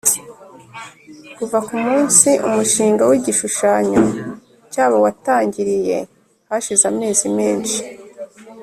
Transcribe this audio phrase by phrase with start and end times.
[1.35, 4.01] Kuva ku munsi umushinga w igishushanyo
[4.71, 5.97] cyabo watangiriye
[6.49, 7.79] hashize amezi menshi